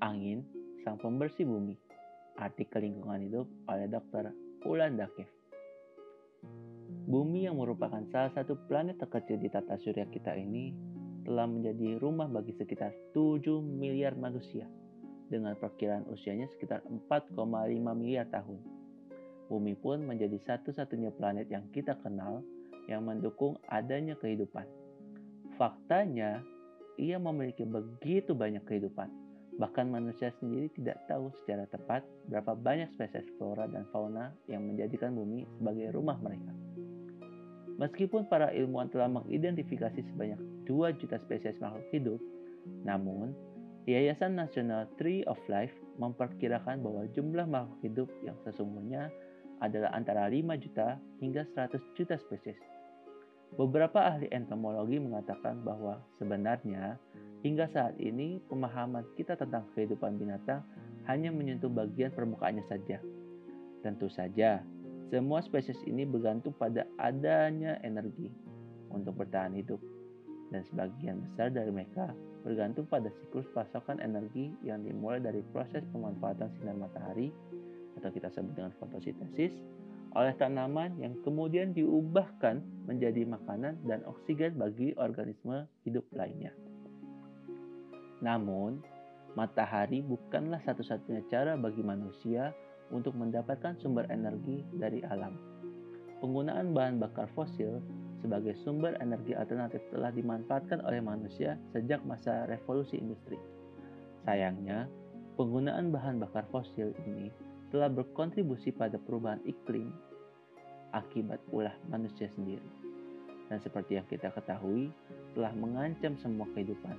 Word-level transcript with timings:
Angin, 0.00 0.40
sang 0.80 0.96
pembersih 0.96 1.44
bumi. 1.44 1.76
Artikel 2.40 2.88
lingkungan 2.88 3.20
hidup 3.20 3.44
oleh 3.68 3.84
Dr. 3.84 4.32
Ulan 4.64 4.96
Dakif. 4.96 5.28
Bumi 7.04 7.44
yang 7.44 7.60
merupakan 7.60 8.00
salah 8.08 8.32
satu 8.32 8.56
planet 8.64 8.96
terkecil 8.96 9.36
di 9.36 9.52
tata 9.52 9.76
surya 9.76 10.08
kita 10.08 10.32
ini 10.32 10.72
telah 11.28 11.44
menjadi 11.44 12.00
rumah 12.00 12.32
bagi 12.32 12.56
sekitar 12.56 12.96
7 13.12 13.44
miliar 13.60 14.16
manusia 14.16 14.64
dengan 15.28 15.52
perkiraan 15.60 16.08
usianya 16.08 16.48
sekitar 16.56 16.80
4,5 16.88 17.36
miliar 17.92 18.24
tahun. 18.32 18.56
Bumi 19.52 19.76
pun 19.76 20.00
menjadi 20.08 20.40
satu-satunya 20.48 21.12
planet 21.12 21.52
yang 21.52 21.68
kita 21.76 22.00
kenal 22.00 22.40
yang 22.88 23.04
mendukung 23.04 23.60
adanya 23.68 24.16
kehidupan. 24.16 24.64
Faktanya, 25.60 26.40
ia 26.96 27.20
memiliki 27.20 27.68
begitu 27.68 28.32
banyak 28.32 28.64
kehidupan 28.64 29.19
Bahkan 29.60 29.92
manusia 29.92 30.32
sendiri 30.40 30.72
tidak 30.72 31.04
tahu 31.04 31.28
secara 31.44 31.68
tepat 31.68 32.00
berapa 32.32 32.56
banyak 32.56 32.88
spesies 32.96 33.28
flora 33.36 33.68
dan 33.68 33.84
fauna 33.92 34.32
yang 34.48 34.64
menjadikan 34.64 35.12
bumi 35.12 35.44
sebagai 35.60 35.92
rumah 35.92 36.16
mereka. 36.16 36.48
Meskipun 37.76 38.24
para 38.24 38.48
ilmuwan 38.56 38.88
telah 38.88 39.12
mengidentifikasi 39.12 40.00
sebanyak 40.12 40.40
2 40.64 41.00
juta 41.00 41.20
spesies 41.20 41.60
makhluk 41.60 41.84
hidup, 41.92 42.20
namun 42.88 43.36
Yayasan 43.84 44.36
Nasional 44.36 44.88
Tree 44.96 45.24
of 45.28 45.40
Life 45.48 45.72
memperkirakan 46.00 46.80
bahwa 46.80 47.04
jumlah 47.12 47.44
makhluk 47.44 47.80
hidup 47.84 48.08
yang 48.24 48.36
sesungguhnya 48.44 49.12
adalah 49.60 49.92
antara 49.92 50.28
5 50.28 50.56
juta 50.56 50.96
hingga 51.20 51.44
100 51.52 51.80
juta 51.96 52.16
spesies. 52.16 52.79
Beberapa 53.58 54.06
ahli 54.06 54.30
entomologi 54.30 54.98
mengatakan 55.02 55.62
bahwa 55.66 55.98
sebenarnya 56.18 56.98
Hingga 57.40 57.72
saat 57.72 57.96
ini, 57.96 58.36
pemahaman 58.52 59.16
kita 59.16 59.32
tentang 59.32 59.64
kehidupan 59.72 60.20
binatang 60.20 60.60
hanya 61.08 61.32
menyentuh 61.32 61.72
bagian 61.72 62.12
permukaannya 62.12 62.60
saja. 62.68 63.00
Tentu 63.80 64.12
saja, 64.12 64.60
semua 65.08 65.40
spesies 65.40 65.80
ini 65.88 66.04
bergantung 66.04 66.52
pada 66.52 66.84
adanya 67.00 67.80
energi 67.80 68.28
untuk 68.92 69.24
bertahan 69.24 69.56
hidup, 69.56 69.80
dan 70.52 70.60
sebagian 70.68 71.24
besar 71.24 71.48
dari 71.48 71.72
mereka 71.72 72.12
bergantung 72.44 72.84
pada 72.84 73.08
siklus 73.08 73.48
pasokan 73.56 74.04
energi 74.04 74.52
yang 74.60 74.84
dimulai 74.84 75.20
dari 75.20 75.40
proses 75.52 75.80
pemanfaatan 75.96 76.52
sinar 76.60 76.76
matahari 76.76 77.32
atau 77.96 78.08
kita 78.12 78.28
sebut 78.32 78.52
dengan 78.52 78.72
fotosintesis 78.76 79.52
oleh 80.18 80.34
tanaman 80.34 80.98
yang 80.98 81.14
kemudian 81.22 81.70
diubahkan 81.70 82.58
menjadi 82.90 83.22
makanan 83.22 83.78
dan 83.86 84.02
oksigen 84.02 84.58
bagi 84.58 84.90
organisme 84.98 85.70
hidup 85.86 86.02
lainnya. 86.10 86.50
Namun, 88.18 88.82
matahari 89.38 90.02
bukanlah 90.02 90.58
satu-satunya 90.66 91.22
cara 91.30 91.54
bagi 91.54 91.80
manusia 91.86 92.50
untuk 92.90 93.14
mendapatkan 93.14 93.78
sumber 93.78 94.10
energi 94.10 94.66
dari 94.74 94.98
alam. 95.06 95.38
Penggunaan 96.18 96.74
bahan 96.74 96.98
bakar 96.98 97.30
fosil 97.32 97.80
sebagai 98.20 98.52
sumber 98.60 98.98
energi 99.00 99.32
alternatif 99.32 99.80
telah 99.88 100.12
dimanfaatkan 100.12 100.84
oleh 100.84 101.00
manusia 101.00 101.56
sejak 101.72 102.02
masa 102.04 102.44
revolusi 102.50 103.00
industri. 103.00 103.40
Sayangnya, 104.28 104.84
penggunaan 105.40 105.88
bahan 105.88 106.20
bakar 106.20 106.44
fosil 106.52 106.92
ini 107.08 107.32
telah 107.70 107.86
berkontribusi 107.86 108.74
pada 108.74 108.98
perubahan 108.98 109.40
iklim 109.46 109.94
akibat 110.90 111.38
ulah 111.54 111.74
manusia 111.86 112.26
sendiri. 112.34 112.66
Dan 113.50 113.58
seperti 113.62 113.98
yang 113.98 114.06
kita 114.06 114.30
ketahui, 114.30 114.94
telah 115.34 115.50
mengancam 115.58 116.14
semua 116.22 116.46
kehidupan, 116.54 116.94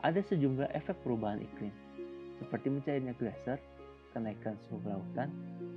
ada 0.00 0.20
sejumlah 0.24 0.68
efek 0.72 0.96
perubahan 1.04 1.40
iklim, 1.40 1.72
seperti 2.40 2.72
mencairnya 2.72 3.12
glaser, 3.20 3.60
kenaikan 4.16 4.56
suhu 4.68 4.80
lautan, 4.84 5.28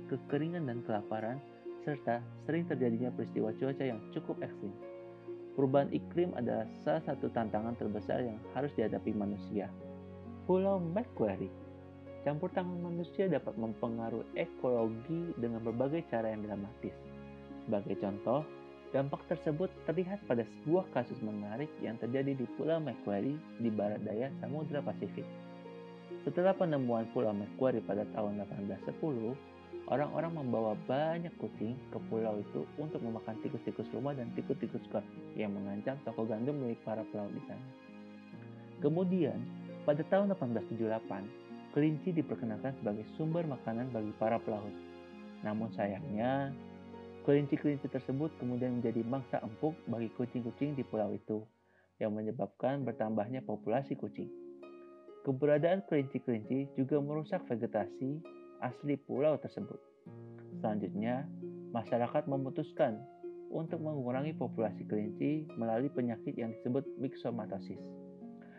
kekeringan 0.08 0.68
dan 0.68 0.80
kelaparan, 0.84 1.40
serta 1.84 2.24
sering 2.48 2.64
terjadinya 2.64 3.12
peristiwa 3.12 3.52
cuaca 3.56 3.84
yang 3.84 4.00
cukup 4.16 4.40
ekstrim. 4.40 4.72
Perubahan 5.54 5.92
iklim 5.92 6.32
adalah 6.34 6.64
salah 6.82 7.04
satu 7.04 7.28
tantangan 7.30 7.76
terbesar 7.76 8.24
yang 8.24 8.40
harus 8.56 8.72
dihadapi 8.74 9.12
manusia. 9.12 9.68
Pulau 10.48 10.80
Macquarie 10.80 11.63
Campur 12.24 12.48
tangan 12.56 12.80
manusia 12.80 13.28
dapat 13.28 13.52
mempengaruhi 13.60 14.24
ekologi 14.34 15.36
dengan 15.36 15.60
berbagai 15.60 16.08
cara 16.08 16.32
yang 16.32 16.40
dramatis. 16.40 16.96
Sebagai 17.68 18.00
contoh, 18.00 18.40
Dampak 18.94 19.26
tersebut 19.26 19.66
terlihat 19.90 20.22
pada 20.30 20.46
sebuah 20.46 20.86
kasus 20.94 21.18
menarik 21.18 21.66
yang 21.82 21.98
terjadi 21.98 22.30
di 22.38 22.46
Pulau 22.54 22.78
Macquarie 22.78 23.34
di 23.58 23.66
barat 23.66 23.98
daya 24.06 24.30
Samudra 24.38 24.78
Pasifik. 24.86 25.26
Setelah 26.22 26.54
penemuan 26.54 27.10
Pulau 27.10 27.34
Macquarie 27.34 27.82
pada 27.82 28.06
tahun 28.14 28.46
1810, 28.46 29.34
orang-orang 29.90 30.32
membawa 30.38 30.78
banyak 30.86 31.34
kucing 31.42 31.74
ke 31.90 31.98
pulau 32.06 32.38
itu 32.38 32.62
untuk 32.78 33.02
memakan 33.02 33.34
tikus-tikus 33.42 33.90
rumah 33.90 34.14
dan 34.14 34.30
tikus-tikus 34.38 34.86
kor 34.94 35.02
yang 35.34 35.50
mengancam 35.50 35.98
toko 36.06 36.22
gandum 36.22 36.54
milik 36.54 36.78
para 36.86 37.02
pelaut 37.10 37.34
di 37.34 37.42
sana. 37.50 37.66
Kemudian, 38.78 39.42
pada 39.82 40.06
tahun 40.06 40.38
1878, 40.38 41.43
kelinci 41.74 42.14
diperkenalkan 42.14 42.78
sebagai 42.78 43.02
sumber 43.18 43.42
makanan 43.44 43.90
bagi 43.90 44.14
para 44.16 44.38
pelaut. 44.38 44.70
Namun 45.42 45.74
sayangnya, 45.74 46.54
Kelinci-kelinci 47.24 47.88
tersebut 47.88 48.36
kemudian 48.36 48.76
menjadi 48.76 49.00
mangsa 49.00 49.40
empuk 49.40 49.72
bagi 49.88 50.12
kucing-kucing 50.12 50.76
di 50.76 50.84
pulau 50.84 51.08
itu, 51.16 51.40
yang 51.96 52.12
menyebabkan 52.12 52.84
bertambahnya 52.84 53.40
populasi 53.40 53.96
kucing. 53.96 54.28
Keberadaan 55.24 55.88
kelinci-kelinci 55.88 56.76
juga 56.76 57.00
merusak 57.00 57.40
vegetasi 57.48 58.20
asli 58.60 59.00
pulau 59.00 59.40
tersebut. 59.40 59.80
Selanjutnya, 60.60 61.24
masyarakat 61.72 62.28
memutuskan 62.28 63.00
untuk 63.48 63.80
mengurangi 63.80 64.36
populasi 64.36 64.84
kelinci 64.84 65.48
melalui 65.56 65.88
penyakit 65.88 66.36
yang 66.36 66.52
disebut 66.60 66.84
myxomatosis, 67.00 67.80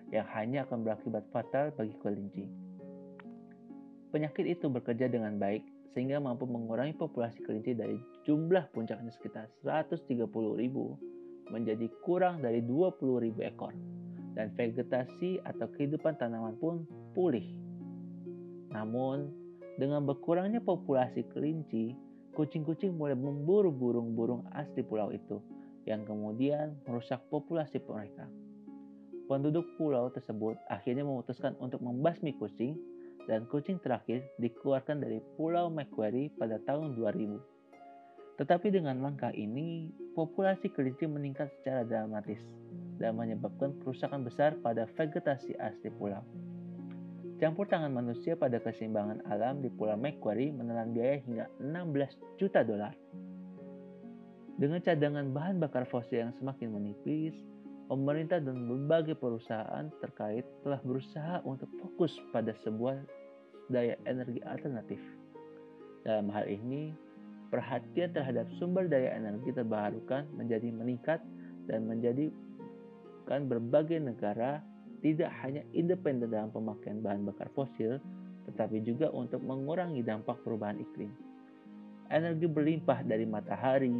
yang 0.10 0.26
hanya 0.34 0.66
akan 0.66 0.82
berakibat 0.82 1.22
fatal 1.30 1.70
bagi 1.78 1.94
kelinci. 2.02 2.65
Penyakit 4.16 4.48
itu 4.48 4.72
bekerja 4.72 5.12
dengan 5.12 5.36
baik 5.36 5.68
sehingga 5.92 6.24
mampu 6.24 6.48
mengurangi 6.48 6.96
populasi 6.96 7.44
kelinci 7.44 7.76
dari 7.76 8.00
jumlah 8.24 8.72
puncaknya 8.72 9.12
sekitar 9.12 9.52
130 9.60 10.08
ribu 10.56 10.96
menjadi 11.52 11.92
kurang 12.00 12.40
dari 12.40 12.64
20 12.64 12.96
ribu 13.28 13.44
ekor 13.44 13.76
dan 14.40 14.56
vegetasi 14.56 15.44
atau 15.44 15.68
kehidupan 15.68 16.16
tanaman 16.16 16.56
pun 16.64 16.88
pulih. 17.12 17.44
Namun, 18.72 19.36
dengan 19.76 20.08
berkurangnya 20.08 20.64
populasi 20.64 21.28
kelinci, 21.36 21.92
kucing-kucing 22.40 22.96
mulai 22.96 23.20
memburu 23.20 23.68
burung-burung 23.68 24.48
asli 24.56 24.80
pulau 24.80 25.12
itu 25.12 25.44
yang 25.84 26.08
kemudian 26.08 26.72
merusak 26.88 27.20
populasi 27.28 27.84
mereka. 27.84 28.32
Penduduk 29.28 29.68
pulau 29.76 30.08
tersebut 30.08 30.56
akhirnya 30.72 31.04
memutuskan 31.04 31.60
untuk 31.60 31.84
membasmi 31.84 32.32
kucing 32.40 32.95
dan 33.26 33.50
kucing 33.50 33.82
terakhir 33.82 34.26
dikeluarkan 34.38 35.02
dari 35.02 35.22
Pulau 35.38 35.70
Macquarie 35.70 36.34
pada 36.38 36.62
tahun 36.64 36.98
2000. 36.98 37.38
Tetapi 38.36 38.68
dengan 38.68 39.00
langkah 39.00 39.32
ini, 39.32 39.90
populasi 40.14 40.70
kelinci 40.74 41.08
meningkat 41.08 41.50
secara 41.60 41.88
dramatis 41.88 42.42
dan 43.00 43.16
menyebabkan 43.16 43.76
kerusakan 43.84 44.24
besar 44.24 44.56
pada 44.60 44.88
vegetasi 44.96 45.56
asli 45.60 45.90
pulau. 45.92 46.24
Campur 47.36 47.68
tangan 47.68 47.92
manusia 47.92 48.40
pada 48.40 48.64
keseimbangan 48.64 49.28
alam 49.28 49.60
di 49.60 49.68
Pulau 49.68 50.00
Macquarie 50.00 50.56
menelan 50.56 50.96
biaya 50.96 51.20
hingga 51.20 51.46
16 51.60 52.40
juta 52.40 52.64
dolar. 52.64 52.96
Dengan 54.56 54.80
cadangan 54.80 55.36
bahan 55.36 55.60
bakar 55.60 55.84
fosil 55.84 56.24
yang 56.24 56.34
semakin 56.40 56.72
menipis, 56.72 57.36
pemerintah 57.86 58.42
dan 58.42 58.66
berbagai 58.66 59.18
perusahaan 59.18 59.86
terkait 60.02 60.46
telah 60.66 60.82
berusaha 60.82 61.42
untuk 61.46 61.70
fokus 61.82 62.18
pada 62.34 62.54
sebuah 62.66 62.98
daya 63.70 63.98
energi 64.10 64.42
alternatif. 64.46 65.02
Dalam 66.06 66.30
hal 66.30 66.46
ini, 66.50 66.94
perhatian 67.50 68.14
terhadap 68.14 68.46
sumber 68.58 68.86
daya 68.90 69.14
energi 69.18 69.54
terbarukan 69.54 70.26
menjadi 70.38 70.70
meningkat 70.70 71.22
dan 71.66 71.86
menjadikan 71.90 73.50
berbagai 73.50 74.02
negara 74.02 74.62
tidak 75.02 75.30
hanya 75.46 75.62
independen 75.74 76.34
dalam 76.34 76.50
pemakaian 76.50 77.02
bahan 77.02 77.26
bakar 77.26 77.50
fosil, 77.54 78.02
tetapi 78.50 78.82
juga 78.82 79.10
untuk 79.14 79.42
mengurangi 79.42 80.02
dampak 80.02 80.42
perubahan 80.42 80.82
iklim. 80.82 81.14
Energi 82.10 82.46
berlimpah 82.46 83.02
dari 83.02 83.26
matahari, 83.26 83.94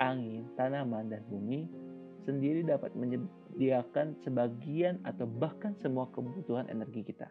angin, 0.00 0.48
tanaman, 0.56 1.12
dan 1.12 1.20
bumi 1.28 1.79
sendiri 2.24 2.64
dapat 2.66 2.92
menyediakan 2.96 4.18
sebagian 4.20 5.00
atau 5.04 5.24
bahkan 5.24 5.76
semua 5.78 6.08
kebutuhan 6.12 6.68
energi 6.68 7.06
kita. 7.06 7.28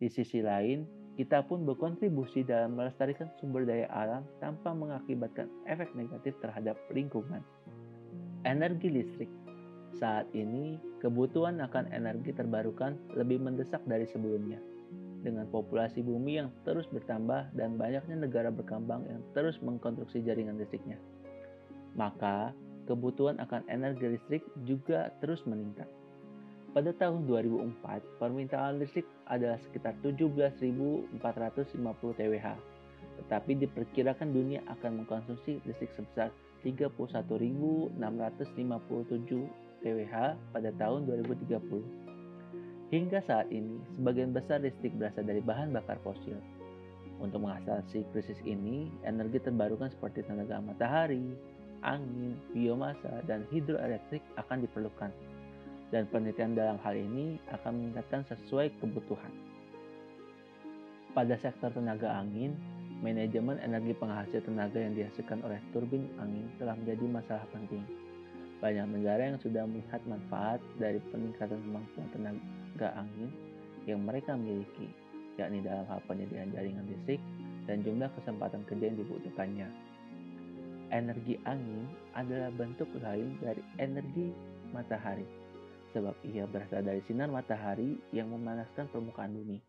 Di 0.00 0.08
sisi 0.08 0.40
lain, 0.40 0.88
kita 1.20 1.44
pun 1.44 1.68
berkontribusi 1.68 2.46
dalam 2.46 2.80
melestarikan 2.80 3.28
sumber 3.36 3.68
daya 3.68 3.90
alam 3.92 4.24
tanpa 4.40 4.72
mengakibatkan 4.72 5.50
efek 5.68 5.92
negatif 5.92 6.32
terhadap 6.40 6.80
lingkungan. 6.88 7.44
Energi 8.48 8.88
listrik 8.88 9.28
Saat 9.90 10.30
ini, 10.38 10.78
kebutuhan 11.02 11.58
akan 11.58 11.90
energi 11.90 12.30
terbarukan 12.30 12.94
lebih 13.18 13.42
mendesak 13.42 13.82
dari 13.90 14.06
sebelumnya. 14.06 14.62
Dengan 15.20 15.50
populasi 15.50 16.00
bumi 16.00 16.40
yang 16.40 16.48
terus 16.62 16.86
bertambah 16.88 17.52
dan 17.52 17.76
banyaknya 17.76 18.16
negara 18.16 18.48
berkembang 18.54 19.04
yang 19.10 19.20
terus 19.34 19.58
mengkonstruksi 19.60 20.22
jaringan 20.22 20.56
listriknya. 20.56 20.96
Maka, 21.98 22.54
kebutuhan 22.90 23.38
akan 23.38 23.62
energi 23.70 24.18
listrik 24.18 24.42
juga 24.66 25.14
terus 25.22 25.46
meningkat. 25.46 25.86
Pada 26.74 26.90
tahun 26.94 27.26
2004, 27.26 28.18
permintaan 28.18 28.82
listrik 28.82 29.06
adalah 29.30 29.58
sekitar 29.62 29.94
17.450 30.02 31.18
TWh, 32.18 32.46
tetapi 33.22 33.52
diperkirakan 33.62 34.30
dunia 34.30 34.62
akan 34.66 35.02
mengkonsumsi 35.02 35.62
listrik 35.66 35.90
sebesar 35.94 36.34
31.657 36.62 37.98
TWh 39.82 40.14
pada 40.54 40.70
tahun 40.78 41.00
2030. 41.06 42.10
Hingga 42.90 43.22
saat 43.22 43.46
ini, 43.54 43.78
sebagian 43.98 44.34
besar 44.34 44.62
listrik 44.62 44.94
berasal 44.98 45.22
dari 45.22 45.38
bahan 45.42 45.70
bakar 45.70 45.98
fosil. 46.02 46.38
Untuk 47.22 47.44
mengatasi 47.44 48.02
krisis 48.10 48.38
ini, 48.42 48.90
energi 49.06 49.38
terbarukan 49.42 49.92
seperti 49.92 50.24
tenaga 50.26 50.58
matahari, 50.58 51.34
angin, 51.82 52.36
biomasa, 52.52 53.22
dan 53.24 53.44
hidroelektrik 53.50 54.22
akan 54.36 54.64
diperlukan. 54.64 55.10
Dan 55.90 56.06
penelitian 56.06 56.54
dalam 56.54 56.78
hal 56.86 56.94
ini 56.94 57.42
akan 57.50 57.72
meningkatkan 57.74 58.22
sesuai 58.30 58.70
kebutuhan. 58.78 59.32
Pada 61.10 61.34
sektor 61.34 61.74
tenaga 61.74 62.14
angin, 62.14 62.54
manajemen 63.02 63.58
energi 63.58 63.90
penghasil 63.98 64.38
tenaga 64.46 64.78
yang 64.78 64.94
dihasilkan 64.94 65.42
oleh 65.42 65.58
turbin 65.74 66.06
angin 66.22 66.46
telah 66.62 66.78
menjadi 66.78 67.04
masalah 67.10 67.46
penting 67.50 67.82
banyak 68.60 68.86
negara 68.92 69.32
yang 69.32 69.40
sudah 69.40 69.64
melihat 69.64 70.04
manfaat 70.04 70.60
dari 70.76 71.00
peningkatan 71.08 71.56
kemampuan 71.64 72.06
tenaga 72.12 72.88
angin 72.92 73.32
yang 73.88 74.04
mereka 74.04 74.36
miliki, 74.36 74.92
yakni 75.40 75.64
dalam 75.64 75.88
hal 75.88 75.98
penyediaan 76.04 76.52
jaringan 76.52 76.84
listrik 76.84 77.20
dan 77.64 77.80
jumlah 77.80 78.12
kesempatan 78.20 78.60
kerja 78.68 78.92
yang 78.92 79.00
dibutuhkannya. 79.00 79.68
Energi 80.90 81.38
angin 81.46 81.86
adalah 82.18 82.50
bentuk 82.50 82.90
lain 82.98 83.38
dari 83.38 83.62
energi 83.78 84.34
matahari, 84.74 85.22
sebab 85.94 86.18
ia 86.26 86.50
berasal 86.50 86.82
dari 86.82 86.98
sinar 87.06 87.30
matahari 87.30 87.94
yang 88.10 88.34
memanaskan 88.34 88.90
permukaan 88.90 89.30
bumi. 89.30 89.62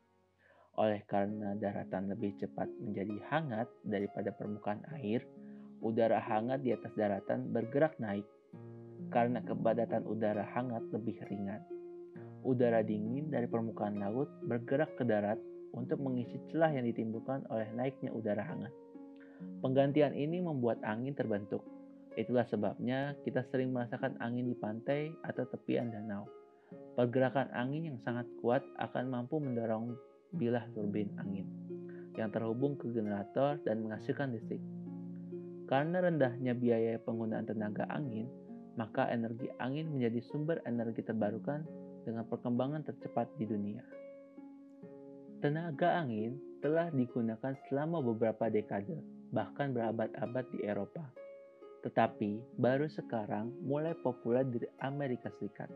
Oleh 0.82 1.06
karena 1.06 1.54
daratan 1.62 2.10
lebih 2.10 2.34
cepat 2.42 2.66
menjadi 2.82 3.14
hangat 3.30 3.70
daripada 3.86 4.34
permukaan 4.34 4.82
air, 4.98 5.22
udara 5.86 6.18
hangat 6.18 6.66
di 6.66 6.74
atas 6.74 6.90
daratan 6.98 7.54
bergerak 7.54 8.02
naik 8.02 8.26
karena 9.14 9.46
kepadatan 9.46 10.08
udara 10.10 10.48
hangat 10.58 10.82
lebih 10.90 11.22
ringan. 11.30 11.62
Udara 12.42 12.82
dingin 12.82 13.30
dari 13.30 13.46
permukaan 13.46 14.02
laut 14.02 14.32
bergerak 14.50 14.98
ke 14.98 15.06
darat 15.06 15.38
untuk 15.78 16.02
mengisi 16.02 16.42
celah 16.50 16.74
yang 16.74 16.90
ditimbulkan 16.90 17.46
oleh 17.54 17.70
naiknya 17.78 18.10
udara 18.10 18.42
hangat. 18.42 18.74
Penggantian 19.62 20.18
ini 20.18 20.42
membuat 20.42 20.82
angin 20.82 21.14
terbentuk. 21.14 21.62
Itulah 22.18 22.44
sebabnya 22.50 23.16
kita 23.24 23.46
sering 23.54 23.72
merasakan 23.72 24.18
angin 24.20 24.50
di 24.50 24.56
pantai 24.58 25.14
atau 25.24 25.46
tepian 25.48 25.94
danau. 25.94 26.28
Pergerakan 26.98 27.48
angin 27.56 27.94
yang 27.94 28.00
sangat 28.04 28.28
kuat 28.44 28.66
akan 28.82 29.08
mampu 29.08 29.40
mendorong 29.40 29.96
bilah 30.36 30.64
turbin 30.76 31.12
angin 31.20 31.48
yang 32.16 32.32
terhubung 32.32 32.76
ke 32.76 32.92
generator 32.92 33.60
dan 33.64 33.84
menghasilkan 33.84 34.36
listrik. 34.36 34.60
Karena 35.72 36.04
rendahnya 36.04 36.52
biaya 36.52 37.00
penggunaan 37.00 37.48
tenaga 37.48 37.88
angin, 37.88 38.28
maka 38.76 39.08
energi 39.08 39.48
angin 39.64 39.88
menjadi 39.88 40.20
sumber 40.28 40.60
energi 40.68 41.04
terbarukan 41.04 41.64
dengan 42.04 42.28
perkembangan 42.28 42.84
tercepat 42.84 43.32
di 43.40 43.48
dunia. 43.48 43.84
Tenaga 45.40 45.96
angin 46.04 46.36
telah 46.60 46.92
digunakan 46.92 47.56
selama 47.72 48.04
beberapa 48.04 48.52
dekade, 48.52 49.00
bahkan 49.32 49.72
berabad-abad 49.72 50.46
di 50.52 50.64
Eropa. 50.68 51.04
Tetapi 51.82 52.62
baru 52.62 52.86
sekarang 52.86 53.50
mulai 53.66 53.98
populer 54.06 54.46
di 54.46 54.62
Amerika 54.86 55.34
Serikat. 55.42 55.72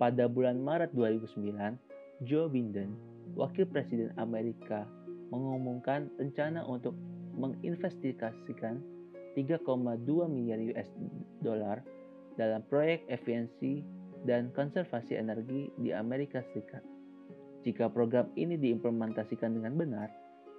Pada 0.00 0.26
bulan 0.26 0.58
Maret 0.58 0.90
2009, 0.96 1.76
Joe 2.26 2.50
Biden, 2.50 2.96
wakil 3.36 3.68
presiden 3.68 4.10
Amerika, 4.16 4.88
mengumumkan 5.30 6.10
rencana 6.18 6.66
untuk 6.66 6.96
menginvestasikan 7.38 8.82
3,2 9.38 9.62
miliar 10.26 10.58
US 10.74 10.90
dollar 11.44 11.78
dalam 12.34 12.66
proyek 12.66 13.06
efisiensi 13.06 13.84
dan 14.26 14.50
konservasi 14.52 15.14
energi 15.14 15.70
di 15.78 15.94
Amerika 15.94 16.42
Serikat. 16.50 16.82
Jika 17.62 17.92
program 17.92 18.32
ini 18.34 18.56
diimplementasikan 18.56 19.52
dengan 19.52 19.76
benar, 19.76 20.08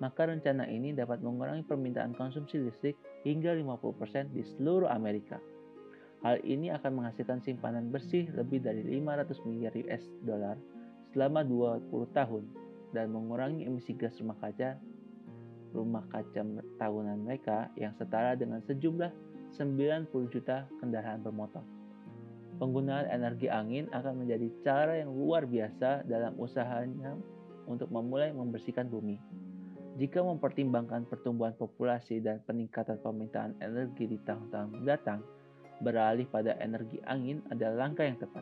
maka 0.01 0.25
rencana 0.25 0.65
ini 0.65 0.97
dapat 0.97 1.21
mengurangi 1.21 1.61
permintaan 1.61 2.17
konsumsi 2.17 2.57
listrik 2.57 2.97
hingga 3.21 3.53
50% 3.53 4.33
di 4.33 4.41
seluruh 4.57 4.89
Amerika. 4.89 5.37
Hal 6.25 6.41
ini 6.41 6.73
akan 6.73 7.01
menghasilkan 7.01 7.45
simpanan 7.45 7.93
bersih 7.93 8.25
lebih 8.33 8.65
dari 8.65 8.81
500 8.81 9.45
miliar 9.45 9.73
US 9.77 10.03
dollar 10.25 10.57
selama 11.13 11.45
20 11.45 12.17
tahun 12.17 12.43
dan 12.97 13.13
mengurangi 13.13 13.69
emisi 13.69 13.93
gas 13.93 14.17
rumah 14.17 14.37
kaca 14.41 14.77
rumah 15.71 16.03
kaca 16.11 16.43
tahunan 16.81 17.23
mereka 17.23 17.71
yang 17.79 17.95
setara 17.95 18.35
dengan 18.35 18.59
sejumlah 18.67 19.09
90 19.55 20.33
juta 20.33 20.67
kendaraan 20.81 21.23
bermotor. 21.23 21.63
Penggunaan 22.59 23.09
energi 23.09 23.49
angin 23.49 23.89
akan 23.89 24.21
menjadi 24.21 24.47
cara 24.61 25.01
yang 25.01 25.09
luar 25.09 25.49
biasa 25.49 26.05
dalam 26.05 26.37
usahanya 26.37 27.17
untuk 27.65 27.89
memulai 27.89 28.29
membersihkan 28.35 28.85
bumi. 28.91 29.17
Jika 30.01 30.17
mempertimbangkan 30.25 31.05
pertumbuhan 31.05 31.53
populasi 31.53 32.25
dan 32.25 32.41
peningkatan 32.49 32.97
permintaan 33.05 33.53
energi 33.61 34.09
di 34.09 34.17
tahun-tahun 34.25 34.81
mendatang, 34.81 35.21
beralih 35.85 36.25
pada 36.25 36.57
energi 36.57 36.97
angin 37.05 37.37
adalah 37.53 37.85
langkah 37.85 38.09
yang 38.09 38.17
tepat. 38.17 38.41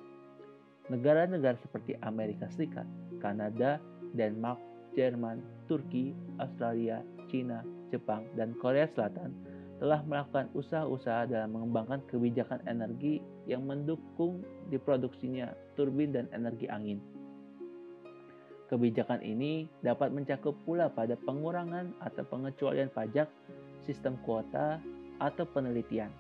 Negara-negara 0.88 1.59
seperti 1.59 2.00
Amerika 2.00 2.47
Serikat, 2.56 2.88
Kanada, 3.19 3.75
Denmark, 4.15 4.56
Jerman, 4.95 5.44
Turki, 5.67 6.15
Australia, 6.39 7.03
China, 7.27 7.59
Jepang, 7.91 8.23
dan 8.39 8.55
Korea 8.55 8.88
Selatan 8.95 9.35
telah 9.83 10.00
melakukan 10.07 10.47
usaha-usaha 10.55 11.27
dalam 11.27 11.59
mengembangkan 11.59 12.07
kebijakan 12.07 12.63
energi 12.71 13.19
yang 13.51 13.67
mendukung 13.67 14.47
diproduksinya 14.71 15.51
turbin 15.75 16.15
dan 16.15 16.31
energi 16.31 16.71
angin. 16.71 17.19
Kebijakan 18.69 19.25
ini 19.25 19.66
dapat 19.81 20.13
mencakup 20.13 20.54
pula 20.62 20.93
pada 20.93 21.17
pengurangan 21.25 21.89
atau 22.05 22.22
pengecualian 22.22 22.93
pajak, 22.93 23.25
sistem 23.82 24.13
kuota, 24.22 24.77
atau 25.17 25.43
penelitian. 25.50 26.13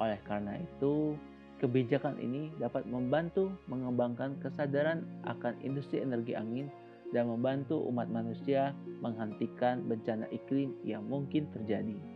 Oleh 0.00 0.16
karena 0.24 0.56
itu, 0.56 1.12
kebijakan 1.60 2.16
ini 2.18 2.48
dapat 2.56 2.88
membantu 2.88 3.52
mengembangkan 3.68 4.40
kesadaran 4.40 5.04
akan 5.28 5.60
industri 5.60 6.00
energi 6.00 6.32
angin 6.32 6.72
dan 7.12 7.28
membantu 7.28 7.78
umat 7.92 8.08
manusia 8.08 8.72
menghentikan 9.04 9.84
bencana 9.84 10.24
iklim 10.32 10.72
yang 10.82 11.04
mungkin 11.04 11.46
terjadi. 11.52 12.13